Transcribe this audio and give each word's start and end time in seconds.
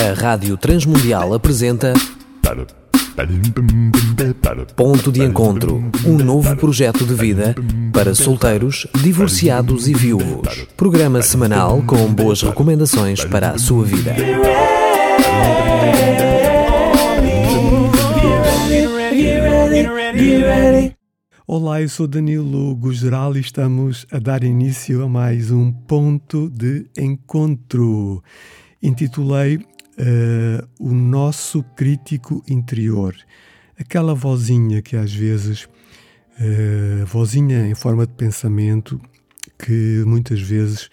A 0.00 0.14
Rádio 0.18 0.56
Transmundial 0.56 1.34
apresenta 1.34 1.92
Ponto 4.74 5.12
de 5.12 5.22
Encontro, 5.22 5.90
um 6.06 6.16
novo 6.16 6.56
projeto 6.56 7.04
de 7.04 7.12
vida 7.12 7.54
para 7.92 8.14
solteiros, 8.14 8.86
divorciados 9.02 9.88
e 9.88 9.92
viúvos. 9.92 10.66
Programa 10.74 11.20
semanal 11.20 11.82
com 11.82 12.10
boas 12.14 12.40
recomendações 12.40 13.22
para 13.26 13.50
a 13.50 13.58
sua 13.58 13.84
vida. 13.84 14.16
Olá, 21.46 21.82
eu 21.82 21.88
sou 21.90 22.06
Danilo 22.06 22.74
Gugeral 22.74 23.36
e 23.36 23.40
estamos 23.40 24.06
a 24.10 24.18
dar 24.18 24.44
início 24.44 25.04
a 25.04 25.08
mais 25.10 25.50
um 25.50 25.70
ponto 25.70 26.48
de 26.48 26.86
encontro. 26.96 28.22
Intitulei 28.82 29.60
uh, 30.00 30.68
O 30.78 30.92
Nosso 30.92 31.62
Crítico 31.76 32.42
Interior. 32.48 33.14
Aquela 33.78 34.14
vozinha 34.14 34.82
que 34.82 34.96
às 34.96 35.12
vezes, 35.14 35.64
uh, 35.64 37.06
vozinha 37.06 37.66
em 37.68 37.74
forma 37.74 38.06
de 38.06 38.14
pensamento, 38.14 39.00
que 39.58 40.02
muitas 40.06 40.40
vezes 40.40 40.90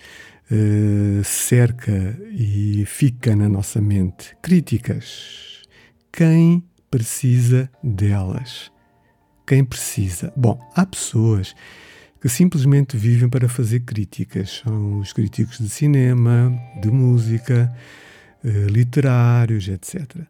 uh, 0.52 1.24
cerca 1.24 2.20
e 2.32 2.84
fica 2.86 3.36
na 3.36 3.50
nossa 3.50 3.82
mente. 3.82 4.36
Críticas. 4.42 5.64
Quem 6.12 6.64
precisa 6.92 7.70
delas? 7.84 8.72
quem 9.48 9.64
precisa. 9.64 10.32
Bom, 10.36 10.60
há 10.76 10.86
pessoas 10.86 11.56
que 12.22 12.28
simplesmente 12.28 12.98
vivem 12.98 13.30
para 13.30 13.48
fazer 13.48 13.80
críticas. 13.80 14.62
São 14.64 15.00
os 15.00 15.14
críticos 15.14 15.58
de 15.58 15.70
cinema, 15.70 16.54
de 16.82 16.92
música, 16.92 17.74
literários, 18.70 19.68
etc. 19.68 20.28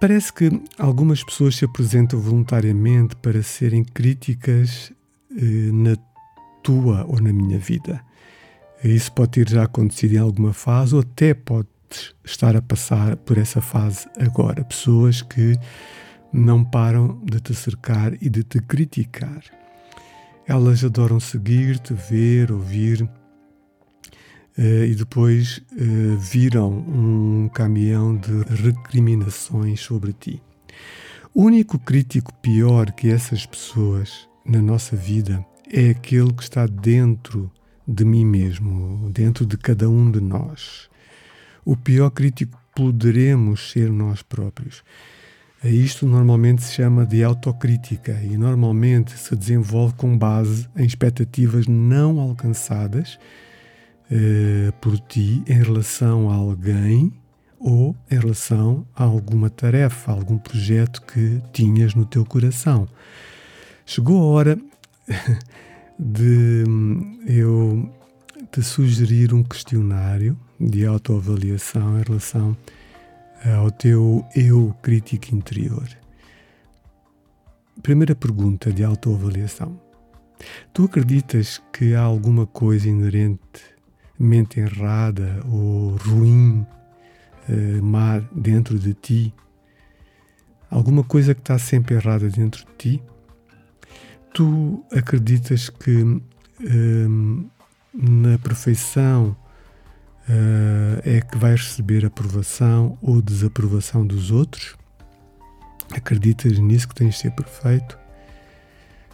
Parece 0.00 0.32
que 0.32 0.48
algumas 0.78 1.24
pessoas 1.24 1.56
se 1.56 1.64
apresentam 1.64 2.20
voluntariamente 2.20 3.16
para 3.16 3.42
serem 3.42 3.82
críticas 3.82 4.92
eh, 5.36 5.70
na 5.72 5.96
tua 6.62 7.04
ou 7.06 7.20
na 7.20 7.32
minha 7.32 7.58
vida. 7.58 8.00
Isso 8.84 9.12
pode 9.12 9.32
ter 9.32 9.48
já 9.48 9.64
acontecido 9.64 10.14
em 10.14 10.18
alguma 10.18 10.52
fase 10.52 10.94
ou 10.94 11.00
até 11.00 11.34
pode 11.34 11.68
estar 12.24 12.54
a 12.54 12.62
passar 12.62 13.16
por 13.16 13.38
essa 13.38 13.60
fase 13.60 14.06
agora. 14.20 14.64
Pessoas 14.64 15.20
que 15.20 15.58
não 16.32 16.64
param 16.64 17.20
de 17.24 17.40
te 17.40 17.54
cercar 17.54 18.14
e 18.22 18.28
de 18.28 18.44
te 18.44 18.60
criticar. 18.60 19.42
Elas 20.46 20.84
adoram 20.84 21.18
seguir-te, 21.18 21.92
ver, 21.92 22.52
ouvir 22.52 23.08
e 24.60 24.94
depois 24.94 25.58
uh, 25.58 26.18
viram 26.18 26.70
um 26.70 27.48
caminhão 27.48 28.16
de 28.16 28.42
recriminações 28.62 29.80
sobre 29.80 30.12
ti. 30.12 30.42
O 31.32 31.44
único 31.44 31.78
crítico 31.78 32.34
pior 32.42 32.90
que 32.90 33.08
essas 33.08 33.46
pessoas 33.46 34.28
na 34.44 34.60
nossa 34.60 34.96
vida 34.96 35.44
é 35.72 35.90
aquele 35.90 36.32
que 36.32 36.42
está 36.42 36.66
dentro 36.66 37.50
de 37.86 38.04
mim 38.04 38.24
mesmo, 38.24 39.10
dentro 39.12 39.46
de 39.46 39.56
cada 39.56 39.88
um 39.88 40.10
de 40.10 40.20
nós. 40.20 40.90
O 41.64 41.76
pior 41.76 42.10
crítico 42.10 42.60
poderemos 42.74 43.70
ser 43.70 43.92
nós 43.92 44.22
próprios. 44.22 44.82
Isto 45.62 46.06
normalmente 46.06 46.62
se 46.62 46.74
chama 46.74 47.04
de 47.06 47.22
autocrítica 47.22 48.12
e 48.22 48.36
normalmente 48.36 49.12
se 49.18 49.34
desenvolve 49.36 49.94
com 49.94 50.16
base 50.16 50.68
em 50.76 50.84
expectativas 50.84 51.66
não 51.66 52.18
alcançadas 52.20 53.18
eh, 54.10 54.72
por 54.80 54.98
ti 54.98 55.42
em 55.46 55.62
relação 55.62 56.30
a 56.30 56.34
alguém 56.34 57.12
ou 57.58 57.96
em 58.10 58.18
relação 58.18 58.86
a 58.94 59.04
alguma 59.04 59.50
tarefa, 59.50 60.12
algum 60.12 60.38
projeto 60.38 61.02
que 61.02 61.42
tinhas 61.52 61.94
no 61.94 62.04
teu 62.04 62.24
coração. 62.24 62.88
Chegou 63.84 64.22
a 64.22 64.26
hora 64.26 64.58
de 65.98 66.64
eu 67.26 67.90
te 68.52 68.62
sugerir 68.62 69.34
um 69.34 69.42
questionário 69.42 70.38
de 70.60 70.86
autoavaliação 70.86 71.98
em 71.98 72.02
relação 72.02 72.56
a 72.64 72.78
ao 73.56 73.70
teu 73.70 74.24
eu 74.34 74.74
crítico 74.82 75.34
interior. 75.34 75.88
Primeira 77.82 78.14
pergunta 78.14 78.72
de 78.72 78.82
autoavaliação. 78.82 79.80
Tu 80.72 80.84
acreditas 80.84 81.62
que 81.72 81.94
há 81.94 82.00
alguma 82.00 82.46
coisa 82.46 82.88
inerentemente 84.18 84.60
errada 84.60 85.40
ou 85.46 85.96
ruim, 85.96 86.66
uh, 87.48 87.82
má 87.82 88.18
dentro 88.32 88.78
de 88.78 88.94
ti? 88.94 89.34
Alguma 90.70 91.02
coisa 91.02 91.34
que 91.34 91.40
está 91.40 91.58
sempre 91.58 91.94
errada 91.94 92.28
dentro 92.28 92.64
de 92.66 92.72
ti? 92.76 93.02
Tu 94.34 94.84
acreditas 94.92 95.70
que 95.70 96.02
uh, 96.02 97.50
na 97.94 98.38
perfeição 98.38 99.36
uh, 100.28 101.00
é 101.04 101.20
que 101.20 101.38
vais 101.38 101.60
receber 101.60 102.04
aprovação 102.04 102.98
ou 103.00 103.22
desaprovação 103.22 104.06
dos 104.06 104.30
outros? 104.30 104.76
Acreditas 105.90 106.58
nisso 106.58 106.88
que 106.88 106.94
tens 106.94 107.14
de 107.14 107.20
ser 107.20 107.30
perfeito? 107.30 107.98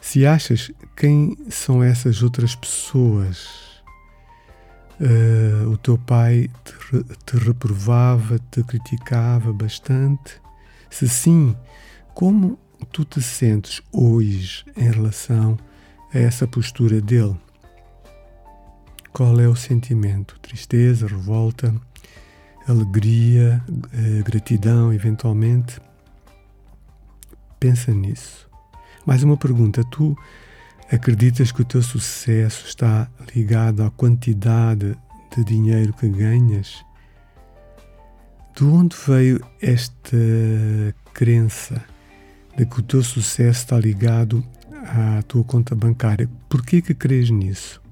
Se 0.01 0.27
achas 0.27 0.71
quem 0.97 1.37
são 1.49 1.83
essas 1.83 2.23
outras 2.23 2.55
pessoas, 2.55 3.74
uh, 5.00 5.71
o 5.71 5.77
teu 5.77 5.99
pai 5.99 6.50
te, 6.65 7.05
te 7.27 7.37
reprovava, 7.37 8.38
te 8.50 8.62
criticava 8.62 9.53
bastante? 9.53 10.41
Se 10.91 11.09
sim, 11.09 11.56
como 12.15 12.59
tu 12.93 13.05
te 13.05 13.21
sentes 13.21 13.82
hoje 13.93 14.65
em 14.77 14.91
relação 14.91 15.59
a 16.12 16.19
essa 16.19 16.47
postura 16.47 17.00
dele? 17.00 17.37
Qual 19.12 19.38
é 19.41 19.49
o 19.49 19.55
sentimento? 19.55 20.38
Tristeza, 20.41 21.06
revolta, 21.06 21.75
alegria, 22.66 23.62
eh, 23.93 24.22
gratidão, 24.22 24.93
eventualmente? 24.93 25.81
Pensa 27.61 27.93
nisso. 27.93 28.49
Mais 29.06 29.22
uma 29.22 29.37
pergunta: 29.37 29.84
tu 29.84 30.16
acreditas 30.91 31.50
que 31.50 31.62
o 31.62 31.65
teu 31.65 31.83
sucesso 31.83 32.67
está 32.67 33.09
ligado 33.34 33.83
à 33.83 33.91
quantidade 33.91 34.97
de 35.37 35.45
dinheiro 35.45 35.93
que 35.95 36.09
ganhas? 36.09 36.84
De 38.56 38.65
onde 38.65 38.97
veio 39.06 39.44
esta 39.61 40.17
crença 41.12 41.84
de 42.56 42.65
que 42.67 42.81
o 42.81 42.83
teu 42.83 43.03
sucesso 43.03 43.61
está 43.61 43.78
ligado 43.78 44.44
à 44.73 45.23
tua 45.23 45.43
conta 45.44 45.75
bancária? 45.75 46.28
Por 46.49 46.65
que 46.65 46.81
que 46.81 46.94
crês 46.94 47.31
nisso? 47.31 47.83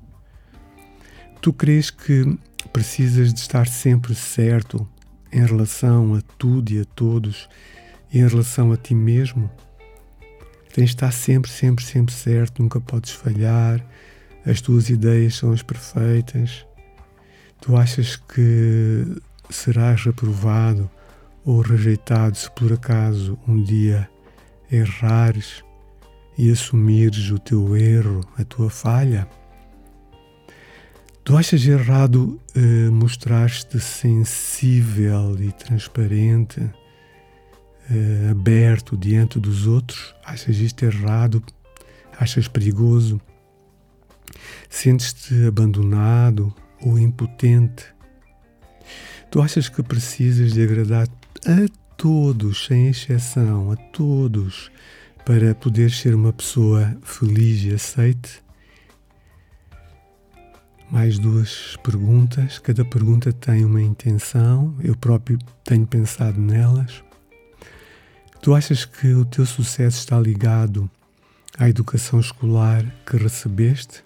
Tu 1.41 1.53
crês 1.53 1.91
que 1.91 2.39
precisas 2.73 3.35
de 3.35 3.41
estar 3.41 3.67
sempre 3.67 4.15
certo 4.15 4.87
em 5.33 5.45
relação 5.45 6.15
a 6.15 6.21
tudo 6.39 6.71
e 6.71 6.81
a 6.81 6.85
todos 6.85 7.49
e 8.13 8.19
em 8.19 8.29
relação 8.29 8.71
a 8.71 8.77
ti 8.77 8.95
mesmo? 8.95 9.51
Tens 10.73 10.87
de 10.87 10.95
estar 10.95 11.13
sempre, 11.13 11.51
sempre, 11.51 11.85
sempre 11.85 12.15
certo, 12.15 12.63
nunca 12.63 12.81
podes 12.81 13.11
falhar, 13.11 13.85
as 14.45 14.61
tuas 14.61 14.89
ideias 14.89 15.37
são 15.37 15.53
as 15.53 15.63
perfeitas. 15.63 16.67
Tu 17.61 17.77
achas 17.77 18.17
que 18.17 19.05
serás 19.51 20.03
reprovado 20.05 20.91
ou 21.45 21.61
rejeitado 21.61 22.37
se 22.37 22.51
por 22.53 22.73
acaso 22.73 23.39
um 23.47 23.63
dia 23.63 24.09
errares 24.71 25.63
e 26.39 26.51
assumires 26.51 27.31
o 27.31 27.39
teu 27.39 27.77
erro, 27.77 28.27
a 28.39 28.45
tua 28.45 28.71
falha? 28.71 29.29
Tu 31.23 31.37
achas 31.37 31.65
errado 31.65 32.41
uh, 32.57 32.93
mostrar-te 32.93 33.79
sensível 33.79 35.37
e 35.41 35.53
transparente, 35.53 36.69
uh, 37.93 38.31
aberto 38.31 38.97
diante 38.97 39.39
dos 39.39 39.67
outros? 39.67 40.15
Achas 40.25 40.59
isto 40.59 40.85
errado? 40.85 41.43
Achas 42.19 42.49
perigoso? 42.49 43.21
Sentes-te 44.69 45.47
abandonado 45.47 46.55
ou 46.81 46.99
impotente? 46.99 47.85
Tu 49.31 49.41
achas 49.41 49.69
que 49.69 49.83
precisas 49.83 50.53
de 50.53 50.63
agradar 50.63 51.07
a 51.47 51.95
todos, 51.97 52.67
sem 52.67 52.89
exceção, 52.89 53.71
a 53.71 53.77
todos, 53.77 54.71
para 55.25 55.55
poder 55.55 55.91
ser 55.91 56.15
uma 56.15 56.33
pessoa 56.33 56.97
feliz 57.03 57.63
e 57.65 57.75
aceite? 57.75 58.43
mais 60.93 61.19
duas 61.19 61.75
perguntas. 61.83 62.59
Cada 62.59 62.85
pergunta 62.85 63.33
tem 63.33 63.65
uma 63.65 63.81
intenção, 63.81 64.77
eu 64.85 64.95
próprio 64.95 65.39
tenho 65.65 65.87
pensado 65.87 66.39
nelas. 66.39 67.03
Tu 68.43 68.55
achas 68.55 68.85
que 68.85 69.15
o 69.15 69.25
teu 69.25 69.47
sucesso 69.47 70.01
está 70.01 70.21
ligado 70.21 70.91
à 71.57 71.69
educação 71.69 72.21
escolar 72.21 72.85
que 73.07 73.17
recebeste? 73.17 74.05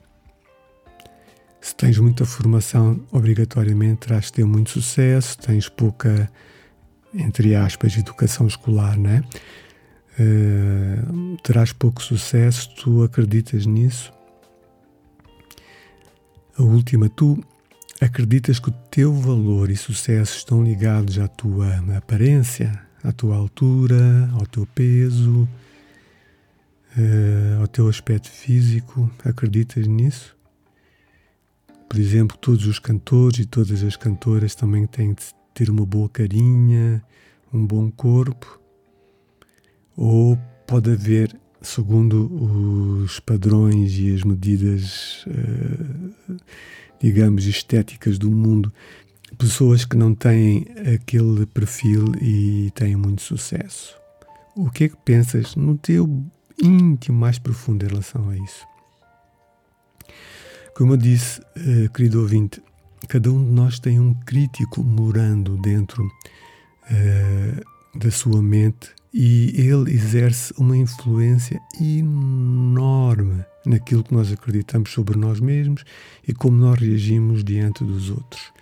Se 1.60 1.74
tens 1.74 1.98
muita 1.98 2.24
formação, 2.24 3.00
obrigatoriamente 3.10 4.06
terás 4.06 4.26
de 4.26 4.34
ter 4.34 4.44
muito 4.44 4.70
sucesso. 4.70 5.36
Tens 5.38 5.68
pouca 5.68 6.30
entre 7.14 7.54
aspas, 7.54 7.96
educação 7.96 8.46
escolar, 8.46 8.98
né? 8.98 9.22
Uh, 10.18 11.36
terás 11.42 11.72
pouco 11.72 12.02
sucesso, 12.02 12.74
tu 12.76 13.02
acreditas 13.02 13.66
nisso? 13.66 14.12
A 16.58 16.62
última, 16.62 17.08
tu 17.08 17.42
acreditas 18.00 18.58
que 18.58 18.70
o 18.70 18.74
teu 18.90 19.12
valor 19.12 19.70
e 19.70 19.76
sucesso 19.76 20.38
estão 20.38 20.62
ligados 20.62 21.18
à 21.18 21.28
tua 21.28 21.76
aparência, 21.96 22.85
à 23.02 23.12
tua 23.12 23.36
altura, 23.36 24.30
ao 24.32 24.46
teu 24.46 24.66
peso, 24.66 25.48
uh, 26.96 27.60
ao 27.60 27.68
teu 27.68 27.88
aspecto 27.88 28.28
físico? 28.30 29.10
Acreditas 29.24 29.86
nisso? 29.86 30.36
Por 31.88 31.98
exemplo, 31.98 32.36
todos 32.36 32.66
os 32.66 32.78
cantores 32.78 33.40
e 33.40 33.46
todas 33.46 33.82
as 33.82 33.96
cantoras 33.96 34.54
também 34.54 34.86
têm 34.86 35.14
de 35.14 35.22
ter 35.54 35.70
uma 35.70 35.86
boa 35.86 36.08
carinha, 36.08 37.02
um 37.52 37.64
bom 37.64 37.90
corpo, 37.90 38.60
ou 39.96 40.36
pode 40.66 40.90
haver, 40.90 41.34
segundo 41.62 42.26
os 43.04 43.20
padrões 43.20 43.96
e 43.98 44.14
as 44.14 44.22
medidas, 44.22 45.24
uh, 45.26 46.36
digamos, 47.00 47.46
estéticas 47.46 48.18
do 48.18 48.30
mundo, 48.30 48.72
pessoas 49.36 49.84
que 49.84 49.96
não 49.96 50.14
têm 50.14 50.66
aquele 50.94 51.46
perfil 51.46 52.12
e 52.20 52.70
têm 52.74 52.96
muito 52.96 53.22
sucesso. 53.22 53.94
O 54.56 54.70
que 54.70 54.84
é 54.84 54.88
que 54.88 54.96
pensas 54.96 55.54
no 55.54 55.76
teu 55.76 56.24
íntimo 56.62 57.18
mais 57.18 57.38
profundo 57.38 57.84
em 57.84 57.88
relação 57.88 58.28
a 58.30 58.36
isso? 58.36 58.66
Como 60.74 60.94
eu 60.94 60.96
disse, 60.96 61.40
uh, 61.40 61.90
querido 61.92 62.20
ouvinte, 62.20 62.62
cada 63.08 63.30
um 63.30 63.44
de 63.44 63.50
nós 63.50 63.78
tem 63.78 64.00
um 64.00 64.14
crítico 64.14 64.82
morando 64.82 65.56
dentro 65.58 66.02
uh, 66.04 67.98
da 67.98 68.10
sua 68.10 68.42
mente 68.42 68.90
e 69.12 69.52
ele 69.56 69.90
exerce 69.90 70.52
uma 70.58 70.76
influência 70.76 71.60
enorme 71.80 73.44
naquilo 73.64 74.04
que 74.04 74.12
nós 74.12 74.30
acreditamos 74.30 74.90
sobre 74.90 75.18
nós 75.18 75.40
mesmos 75.40 75.84
e 76.26 76.34
como 76.34 76.56
nós 76.56 76.78
reagimos 76.78 77.42
diante 77.42 77.82
dos 77.82 78.10
outros. 78.10 78.52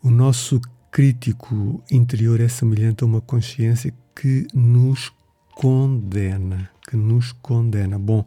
O 0.00 0.10
nosso 0.10 0.60
crítico 0.92 1.82
interior 1.90 2.40
é 2.40 2.46
semelhante 2.46 3.02
a 3.02 3.06
uma 3.06 3.20
consciência 3.20 3.92
que 4.14 4.46
nos 4.54 5.12
condena, 5.56 6.70
que 6.88 6.96
nos 6.96 7.32
condena. 7.32 7.98
Bom, 7.98 8.24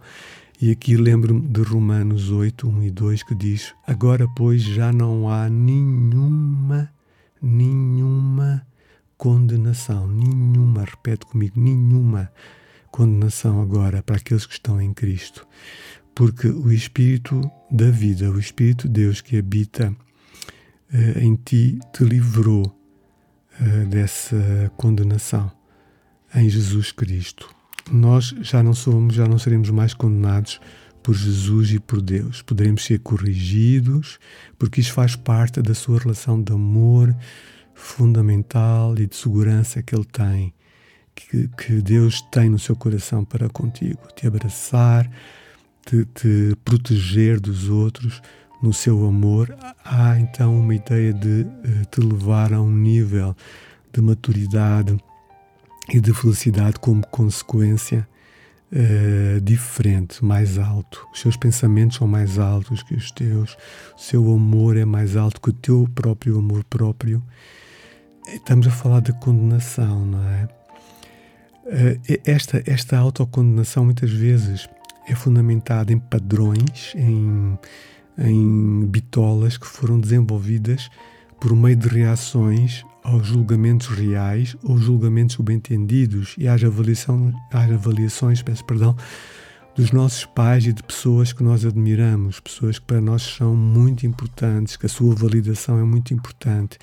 e 0.62 0.70
aqui 0.70 0.98
lembro-me 0.98 1.48
de 1.48 1.62
Romanos 1.62 2.30
8, 2.30 2.68
1 2.68 2.84
e 2.84 2.92
2 2.92 3.24
que 3.24 3.34
diz: 3.34 3.74
Agora, 3.88 4.28
pois, 4.36 4.62
já 4.62 4.92
não 4.92 5.30
há 5.30 5.50
nenhuma, 5.50 6.92
nenhuma 7.42 8.68
condenação, 9.18 10.08
nenhuma, 10.10 10.84
repete 10.84 11.26
comigo, 11.26 11.58
nenhuma 11.58 12.30
condenação 12.92 13.62
agora 13.62 14.04
para 14.04 14.18
aqueles 14.18 14.46
que 14.46 14.54
estão 14.54 14.82
em 14.82 14.94
Cristo. 14.94 15.48
Porque 16.14 16.48
o 16.48 16.70
Espírito 16.70 17.50
da 17.72 17.90
vida, 17.90 18.30
o 18.30 18.38
Espírito 18.38 18.90
de 18.90 19.04
Deus 19.04 19.22
que 19.22 19.38
habita 19.38 19.96
uh, 20.94 21.20
em 21.20 21.36
ti, 21.36 21.80
te 21.94 22.04
livrou 22.04 22.66
uh, 22.66 23.86
dessa 23.88 24.72
condenação 24.78 25.52
em 26.34 26.50
Jesus 26.50 26.92
Cristo 26.92 27.62
nós 27.90 28.34
já 28.42 28.62
não 28.62 28.74
somos, 28.74 29.16
já 29.16 29.28
não 29.28 29.38
seremos 29.38 29.70
mais 29.70 29.94
condenados 29.94 30.60
por 31.02 31.16
Jesus 31.16 31.72
e 31.72 31.80
por 31.80 32.02
Deus. 32.02 32.42
Poderemos 32.42 32.84
ser 32.84 33.00
corrigidos, 33.00 34.20
porque 34.60 34.82
isso 34.82 34.94
faz 34.94 35.16
parte 35.16 35.62
da 35.62 35.74
sua 35.74 36.00
relação 36.00 36.42
de 36.42 36.52
amor 36.52 37.16
fundamental 37.74 38.96
e 38.98 39.08
de 39.08 39.16
segurança 39.16 39.82
que 39.82 39.96
Ele 39.96 40.06
tem, 40.06 40.54
que, 41.16 41.48
que 41.50 41.82
Deus 41.82 42.22
tem 42.32 42.50
no 42.50 42.60
seu 42.60 42.76
coração 42.76 43.26
para 43.26 43.50
contigo. 43.50 44.00
Te 44.16 44.28
abraçar, 44.28 45.10
te, 45.86 46.06
te 46.06 46.56
proteger 46.64 47.40
dos 47.40 47.68
outros 47.68 48.22
no 48.62 48.74
seu 48.74 49.06
amor. 49.06 49.56
Há 49.84 50.20
então 50.20 50.58
uma 50.58 50.76
ideia 50.76 51.14
de 51.14 51.42
uh, 51.42 51.86
te 51.90 52.00
levar 52.00 52.54
a 52.54 52.62
um 52.62 52.72
nível 52.72 53.36
de 53.92 54.02
maturidade 54.02 54.98
e 55.90 56.00
de 56.00 56.14
felicidade 56.14 56.80
como 56.80 57.06
consequência 57.08 58.08
uh, 58.72 59.42
diferente, 59.42 60.24
mais 60.24 60.58
alto. 60.58 61.08
Os 61.14 61.20
seus 61.20 61.36
pensamentos 61.36 61.98
são 61.98 62.08
mais 62.08 62.38
altos 62.38 62.84
que 62.84 62.96
os 62.96 63.12
teus, 63.12 63.58
o 63.98 64.00
seu 64.00 64.34
amor 64.34 64.78
é 64.78 64.86
mais 64.86 65.16
alto 65.16 65.42
que 65.42 65.50
o 65.50 65.54
teu 65.54 65.88
próprio 65.94 66.38
amor 66.38 66.64
próprio. 66.64 67.22
Estamos 68.28 68.68
a 68.68 68.72
falar 68.72 69.02
de 69.02 69.14
condenação, 69.14 70.06
não 70.06 70.24
é? 70.24 70.48
Uh, 71.64 72.22
esta, 72.26 72.64
esta 72.66 72.98
autocondenação 72.98 73.86
muitas 73.86 74.12
vezes 74.12 74.68
é 75.08 75.16
fundamentada 75.16 75.92
em 75.92 76.00
padrões, 76.00 76.94
em, 76.96 77.58
em 78.18 78.86
bitolas 78.86 79.58
que 79.58 79.68
foram 79.68 80.00
desenvolvidas 80.00 80.90
por 81.40 81.56
meio 81.56 81.76
de 81.76 81.88
reações 81.88 82.84
aos 83.04 83.26
julgamentos 83.26 83.88
reais 83.88 84.56
ou 84.64 84.78
julgamentos 84.78 85.36
subentendidos 85.36 86.36
e 86.38 86.48
às, 86.48 86.64
avaliação, 86.64 87.34
às 87.52 87.72
avaliações 87.72 88.42
peço 88.42 88.64
perdão, 88.64 88.96
dos 89.76 89.92
nossos 89.92 90.26
pais 90.26 90.66
e 90.66 90.74
de 90.74 90.84
pessoas 90.84 91.34
que 91.34 91.44
nós 91.44 91.66
admiramos, 91.66 92.40
pessoas 92.40 92.78
que 92.78 92.86
para 92.86 93.02
nós 93.02 93.24
são 93.24 93.56
muito 93.56 94.06
importantes, 94.06 94.76
que 94.76 94.86
a 94.86 94.90
sua 94.90 95.16
validação 95.16 95.80
é 95.80 95.84
muito 95.84 96.14
importante. 96.14 96.78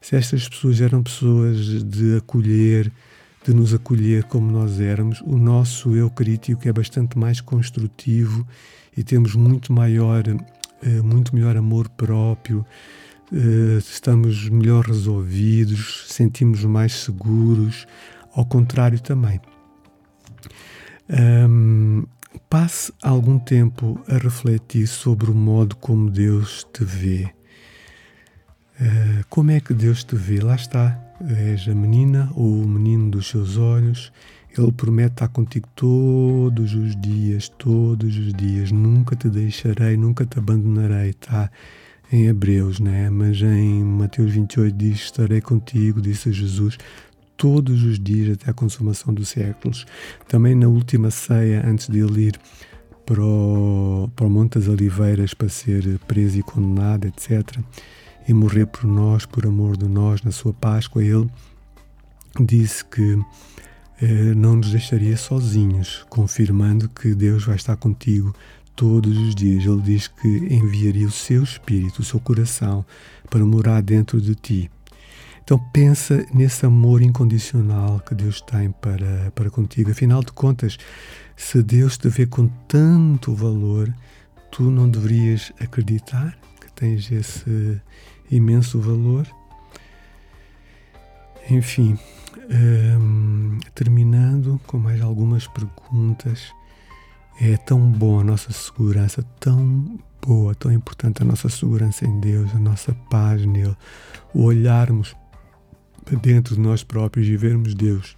Se 0.00 0.16
estas 0.16 0.48
pessoas 0.48 0.80
eram 0.80 1.02
pessoas 1.02 1.84
de 1.84 2.16
acolher, 2.16 2.92
de 3.46 3.54
nos 3.54 3.72
acolher 3.72 4.24
como 4.24 4.50
nós 4.50 4.80
éramos, 4.80 5.20
o 5.22 5.38
nosso 5.38 5.94
eu 5.94 6.10
crítico 6.10 6.68
é 6.68 6.72
bastante 6.72 7.16
mais 7.16 7.40
construtivo 7.40 8.46
e 8.96 9.02
temos 9.04 9.34
muito 9.34 9.72
maior, 9.72 10.24
muito 11.02 11.34
melhor 11.34 11.56
amor 11.56 11.88
próprio, 11.90 12.64
eh, 13.32 13.78
estamos 13.78 14.48
melhor 14.50 14.84
resolvidos, 14.84 16.04
sentimos 16.08 16.64
mais 16.66 16.92
seguros, 16.92 17.86
ao 18.34 18.44
contrário 18.44 19.00
também. 19.00 19.40
Um, 21.08 22.04
passe 22.50 22.92
algum 23.02 23.38
tempo 23.38 23.98
a 24.06 24.18
refletir 24.18 24.86
sobre 24.86 25.30
o 25.30 25.34
modo 25.34 25.76
como 25.76 26.10
Deus 26.10 26.66
te 26.72 26.84
vê. 26.84 27.30
Uh, 28.78 29.24
como 29.30 29.50
é 29.50 29.60
que 29.60 29.72
Deus 29.72 30.04
te 30.04 30.14
vê? 30.14 30.40
Lá 30.40 30.54
está. 30.54 30.98
És 31.20 31.68
a 31.68 31.74
menina 31.74 32.30
ou 32.34 32.62
o 32.62 32.68
menino 32.68 33.10
dos 33.10 33.28
seus 33.28 33.56
olhos. 33.56 34.12
Ele 34.56 34.72
promete 34.72 35.12
estar 35.12 35.28
contigo 35.28 35.66
todos 35.74 36.74
os 36.74 36.94
dias, 37.00 37.48
todos 37.48 38.16
os 38.18 38.34
dias. 38.34 38.70
Nunca 38.70 39.16
te 39.16 39.28
deixarei, 39.30 39.96
nunca 39.96 40.26
te 40.26 40.38
abandonarei. 40.38 41.10
Está 41.10 41.50
em 42.12 42.26
Hebreus, 42.26 42.78
né? 42.78 43.08
mas 43.08 43.40
em 43.40 43.82
Mateus 43.82 44.32
28 44.32 44.76
diz: 44.76 44.96
Estarei 44.96 45.40
contigo, 45.40 46.02
disse 46.02 46.30
Jesus, 46.30 46.76
todos 47.36 47.82
os 47.82 47.98
dias 47.98 48.34
até 48.34 48.50
a 48.50 48.54
consumação 48.54 49.14
dos 49.14 49.30
séculos. 49.30 49.86
Também 50.28 50.54
na 50.54 50.68
última 50.68 51.10
ceia, 51.10 51.66
antes 51.66 51.88
de 51.88 52.00
ele 52.00 52.28
ir 52.28 52.38
para 53.06 53.22
o, 53.22 54.10
para 54.14 54.26
o 54.26 54.30
Monte 54.30 54.58
das 54.58 54.68
Oliveiras 54.68 55.34
para 55.34 55.48
ser 55.48 55.98
preso 56.06 56.38
e 56.38 56.42
condenado, 56.42 57.06
etc., 57.06 57.58
e 58.28 58.32
morrer 58.32 58.66
por 58.66 58.84
nós, 58.84 59.26
por 59.26 59.44
amor 59.44 59.76
de 59.76 59.88
nós, 59.88 60.22
na 60.22 60.30
sua 60.30 60.52
Páscoa, 60.52 61.02
ele 61.02 61.28
disse 62.38 62.84
que 62.84 63.18
não 64.36 64.56
nos 64.56 64.70
deixaria 64.70 65.16
sozinhos, 65.16 66.04
confirmando 66.08 66.88
que 66.88 67.14
Deus 67.14 67.44
vai 67.44 67.56
estar 67.56 67.76
contigo 67.76 68.34
todos 68.74 69.16
os 69.16 69.34
dias. 69.34 69.64
Ele 69.64 69.80
diz 69.82 70.08
que 70.08 70.28
enviaria 70.28 71.06
o 71.06 71.10
seu 71.10 71.42
espírito, 71.42 72.00
o 72.00 72.04
seu 72.04 72.18
coração, 72.18 72.84
para 73.30 73.44
morar 73.44 73.82
dentro 73.82 74.20
de 74.20 74.34
ti. 74.34 74.70
Então 75.44 75.58
pensa 75.72 76.24
nesse 76.32 76.64
amor 76.64 77.02
incondicional 77.02 78.00
que 78.00 78.14
Deus 78.14 78.40
tem 78.40 78.70
para, 78.70 79.30
para 79.34 79.50
contigo. 79.50 79.90
Afinal 79.90 80.22
de 80.22 80.32
contas, 80.32 80.78
se 81.36 81.62
Deus 81.62 81.98
te 81.98 82.08
vê 82.08 82.26
com 82.26 82.48
tanto 82.68 83.34
valor, 83.34 83.92
tu 84.50 84.62
não 84.64 84.88
deverias 84.88 85.52
acreditar 85.60 86.38
que 86.60 86.72
tens 86.72 87.10
esse 87.10 87.80
imenso 88.30 88.80
valor? 88.80 89.26
Enfim, 91.50 91.98
hum, 92.50 93.58
terminando 93.74 94.60
com 94.66 94.78
mais 94.78 95.00
algumas 95.00 95.46
perguntas. 95.46 96.52
É 97.40 97.56
tão 97.56 97.90
bom 97.90 98.20
a 98.20 98.24
nossa 98.24 98.52
segurança, 98.52 99.22
tão 99.40 99.98
boa, 100.24 100.54
tão 100.54 100.70
importante 100.70 101.22
a 101.22 101.24
nossa 101.24 101.48
segurança 101.48 102.06
em 102.06 102.20
Deus, 102.20 102.54
a 102.54 102.58
nossa 102.58 102.94
paz 103.10 103.44
nele, 103.44 103.76
o 104.34 104.44
olharmos 104.44 105.16
para 106.04 106.18
dentro 106.18 106.54
de 106.54 106.60
nós 106.60 106.84
próprios 106.84 107.26
e 107.26 107.36
vermos 107.36 107.74
Deus 107.74 108.16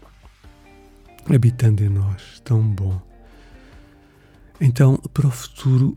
habitando 1.32 1.82
em 1.82 1.88
nós, 1.88 2.40
tão 2.44 2.60
bom. 2.60 3.00
Então, 4.60 5.00
para 5.14 5.26
o 5.26 5.30
futuro, 5.30 5.96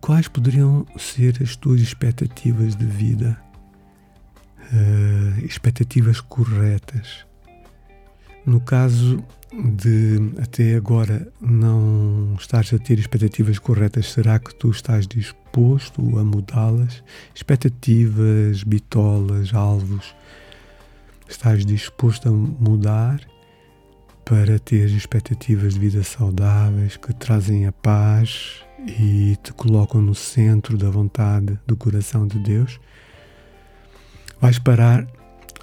quais 0.00 0.26
poderiam 0.26 0.86
ser 0.96 1.42
as 1.42 1.54
tuas 1.54 1.82
expectativas 1.82 2.74
de 2.74 2.86
vida? 2.86 3.38
uh, 4.72 5.44
expectativas 5.44 6.20
corretas. 6.20 7.26
No 8.48 8.60
caso 8.60 9.22
de 9.52 10.32
até 10.42 10.74
agora 10.74 11.30
não 11.38 12.34
estás 12.40 12.72
a 12.72 12.78
ter 12.78 12.98
expectativas 12.98 13.58
corretas, 13.58 14.10
será 14.10 14.38
que 14.38 14.54
tu 14.54 14.70
estás 14.70 15.06
disposto 15.06 16.00
a 16.18 16.24
mudá-las? 16.24 17.04
Expectativas, 17.34 18.62
bitolas, 18.62 19.52
alvos, 19.52 20.16
estás 21.28 21.66
disposto 21.66 22.30
a 22.30 22.32
mudar 22.32 23.20
para 24.24 24.58
ter 24.58 24.88
expectativas 24.96 25.74
de 25.74 25.80
vida 25.80 26.02
saudáveis 26.02 26.96
que 26.96 27.12
trazem 27.12 27.66
a 27.66 27.72
paz 27.72 28.64
e 28.78 29.36
te 29.42 29.52
colocam 29.52 30.00
no 30.00 30.14
centro 30.14 30.78
da 30.78 30.88
vontade 30.88 31.60
do 31.66 31.76
coração 31.76 32.26
de 32.26 32.38
Deus? 32.38 32.80
Vais 34.40 34.58
parar 34.58 35.06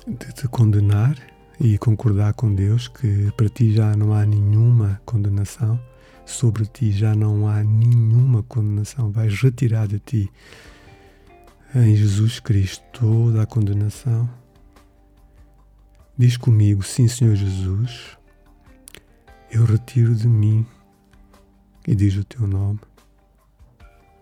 de 0.06 0.32
te 0.36 0.48
condenar 0.48 1.16
e 1.60 1.78
concordar 1.78 2.34
com 2.34 2.54
Deus 2.54 2.88
que 2.88 3.32
para 3.38 3.50
ti 3.50 3.74
já 3.74 3.96
não 3.96 4.14
há 4.14 4.26
nenhuma 4.26 5.02
condenação, 5.06 5.80
sobre 6.26 6.66
ti 6.66 6.92
já 6.92 7.16
não 7.16 7.48
há 7.48 7.64
nenhuma 7.64 8.44
condenação, 8.44 9.12
vais 9.12 9.34
retirar 9.42 9.88
de 9.88 10.00
ti 10.00 10.32
em 11.74 11.96
Jesus 11.96 12.40
Cristo 12.40 12.84
toda 12.94 13.42
a 13.42 13.46
condenação. 13.46 14.30
Diz 16.18 16.38
comigo, 16.38 16.82
sim, 16.82 17.08
Senhor 17.08 17.36
Jesus, 17.36 18.18
eu 19.52 19.66
retiro 19.66 20.16
de 20.16 20.28
mim, 20.28 20.66
e 21.88 21.94
diz 21.94 22.16
o 22.16 22.24
teu 22.24 22.48
nome, 22.48 22.80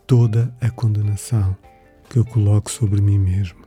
toda 0.08 0.54
a 0.60 0.70
condenação 0.70 1.56
que 2.10 2.18
eu 2.18 2.26
coloco 2.26 2.70
sobre 2.70 3.02
mim 3.02 3.18
mesmo. 3.18 3.63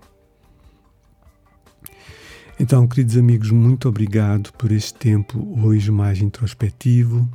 Então, 2.59 2.89
queridos 2.89 3.19
amigos, 3.19 3.51
muito 3.51 3.87
obrigado 3.87 4.51
por 4.55 4.73
este 4.73 4.95
tempo 4.95 5.47
hoje 5.63 5.91
mais 5.91 6.23
introspectivo, 6.23 7.29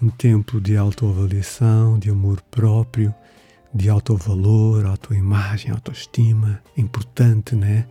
um 0.00 0.08
tempo 0.08 0.58
de 0.58 0.78
autoavaliação, 0.78 1.98
de 1.98 2.08
amor 2.08 2.40
próprio, 2.50 3.14
de 3.74 3.90
autovalor, 3.90 4.86
autoimagem, 4.86 5.70
autoestima. 5.70 6.62
Importante, 6.74 7.54
né? 7.54 7.86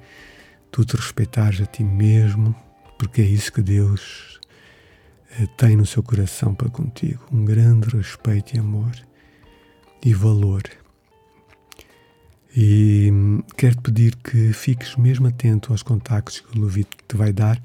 Tu 0.71 0.83
te 0.83 0.95
respeitares 0.95 1.61
a 1.61 1.67
ti 1.67 1.83
mesmo, 1.83 2.55
porque 2.97 3.21
é 3.21 3.25
isso 3.25 3.53
que 3.53 3.61
Deus 3.61 4.39
eh, 5.39 5.45
tem 5.55 5.75
no 5.75 5.85
seu 5.85 6.01
coração 6.01 6.55
para 6.55 6.67
contigo. 6.67 7.23
Um 7.31 7.45
grande 7.45 7.95
respeito 7.95 8.55
e 8.55 8.59
amor 8.59 8.95
e 10.03 10.15
valor. 10.15 10.63
E 12.55 13.08
hum, 13.59 13.71
quero-te 13.71 13.81
pedir 13.81 14.15
que 14.15 14.53
fiques 14.53 14.95
mesmo 14.95 15.27
atento 15.27 15.71
aos 15.71 15.83
contactos 15.83 16.39
que 16.39 16.57
o 16.57 16.61
Levite 16.63 16.97
te 17.07 17.17
vai 17.17 17.33
dar, 17.33 17.61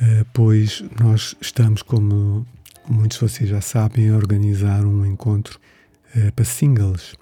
eh, 0.00 0.24
pois 0.32 0.84
nós 1.00 1.34
estamos, 1.40 1.82
como 1.82 2.46
muitos 2.88 3.18
de 3.18 3.24
vocês 3.24 3.48
já 3.48 3.60
sabem, 3.60 4.10
a 4.10 4.16
organizar 4.16 4.84
um 4.84 5.06
encontro 5.06 5.58
eh, 6.14 6.30
para 6.30 6.44
singles 6.44 7.14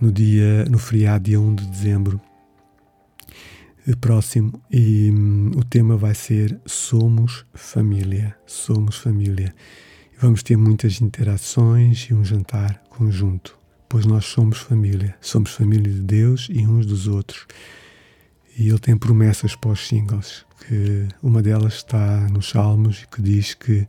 no 0.00 0.12
dia, 0.12 0.64
no 0.70 0.78
feriado 0.78 1.24
dia 1.24 1.40
1 1.40 1.54
de 1.54 1.66
dezembro 1.66 2.20
eh, 3.86 3.96
próximo 4.00 4.60
e 4.70 5.10
um, 5.10 5.50
o 5.56 5.64
tema 5.64 5.96
vai 5.96 6.14
ser 6.14 6.58
Somos 6.64 7.44
Família. 7.54 8.36
Somos 8.46 8.96
Família. 8.96 9.54
Vamos 10.20 10.42
ter 10.42 10.56
muitas 10.56 11.00
interações 11.00 12.08
e 12.10 12.14
um 12.14 12.24
jantar 12.24 12.80
conjunto 12.88 13.61
pois 13.92 14.06
nós 14.06 14.24
somos 14.24 14.56
família, 14.56 15.14
somos 15.20 15.50
família 15.50 15.92
de 15.92 16.00
Deus 16.00 16.48
e 16.50 16.66
uns 16.66 16.86
dos 16.86 17.06
outros. 17.06 17.46
E 18.56 18.66
ele 18.66 18.78
tem 18.78 18.96
promessas 18.96 19.54
para 19.54 19.72
os 19.72 19.86
singles, 19.86 20.46
que 20.66 21.08
uma 21.22 21.42
delas 21.42 21.74
está 21.74 22.26
nos 22.30 22.48
Salmos 22.48 23.04
que 23.12 23.20
diz 23.20 23.52
que 23.52 23.86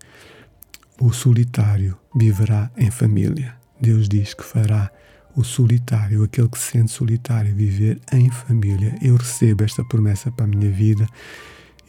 o 0.99 1.13
solitário 1.13 1.97
viverá 2.13 2.69
em 2.75 2.91
família. 2.91 3.55
Deus 3.79 4.09
diz 4.09 4.33
que 4.33 4.43
fará 4.43 4.91
o 5.37 5.43
solitário, 5.45 6.21
aquele 6.21 6.49
que 6.49 6.59
se 6.59 6.71
sente 6.71 6.91
solitário, 6.91 7.55
viver 7.55 8.01
em 8.11 8.29
família. 8.29 8.97
Eu 9.01 9.15
recebo 9.15 9.63
esta 9.63 9.85
promessa 9.85 10.29
para 10.29 10.43
a 10.43 10.49
minha 10.49 10.69
vida 10.69 11.07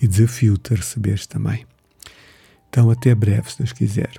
e 0.00 0.06
desafio-te 0.06 0.72
a 0.72 0.76
receberes 0.76 1.26
também. 1.26 1.66
Então, 2.68 2.92
até 2.92 3.12
breve, 3.12 3.50
se 3.50 3.58
Deus 3.58 3.72
quiser. 3.72 4.12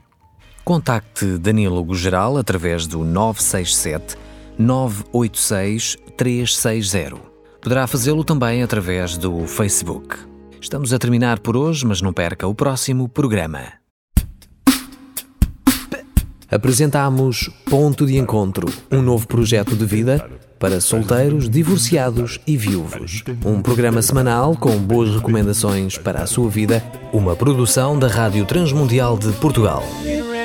Contacte 0.65 1.37
Danilo 1.37 1.93
Geral 1.93 2.37
através 2.37 2.87
do 2.87 3.05
967 3.05 4.17
986 4.57 5.95
360. 6.17 7.17
Poderá 7.61 7.85
fazê-lo 7.85 8.23
também 8.23 8.63
através 8.63 9.15
do 9.15 9.45
Facebook. 9.45 10.17
Estamos 10.59 10.91
a 10.91 10.97
terminar 10.97 11.39
por 11.39 11.55
hoje, 11.55 11.85
mas 11.85 12.01
não 12.01 12.11
perca 12.11 12.47
o 12.47 12.55
próximo 12.55 13.07
programa. 13.07 13.73
Apresentamos 16.49 17.47
Ponto 17.69 18.03
de 18.07 18.17
Encontro, 18.17 18.67
um 18.91 19.03
novo 19.03 19.27
projeto 19.27 19.75
de 19.75 19.85
vida 19.85 20.27
para 20.57 20.81
solteiros, 20.81 21.47
divorciados 21.47 22.39
e 22.47 22.57
viúvos. 22.57 23.23
Um 23.45 23.61
programa 23.61 24.01
semanal 24.01 24.55
com 24.55 24.75
boas 24.79 25.13
recomendações 25.13 25.95
para 25.95 26.23
a 26.23 26.27
sua 26.27 26.49
vida, 26.49 26.83
uma 27.13 27.35
produção 27.35 27.99
da 27.99 28.07
Rádio 28.07 28.45
Transmundial 28.45 29.15
de 29.15 29.31
Portugal. 29.33 29.83